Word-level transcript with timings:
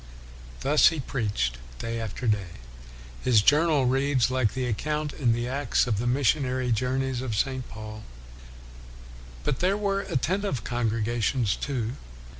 Thus 0.61 0.87
he 0.87 0.99
preached 0.99 1.59
day 1.77 1.99
after 1.99 2.25
day. 2.25 2.57
His 3.23 3.43
journal 3.43 3.85
reads 3.85 4.31
like 4.31 4.55
the 4.55 4.65
account 4.65 5.13
in 5.13 5.31
the 5.31 5.47
Acts 5.47 5.85
of 5.85 5.99
the 5.99 6.07
missionary 6.07 6.71
journeys 6.71 7.21
of 7.21 7.35
St. 7.35 7.69
Paul. 7.69 8.01
But 9.43 9.59
there 9.59 9.77
were 9.77 10.01
attentive 10.01 10.63
congregations, 10.63 11.55
too. 11.55 11.97